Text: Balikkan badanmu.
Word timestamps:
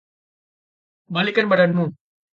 Balikkan 1.19 1.53
badanmu. 1.53 1.89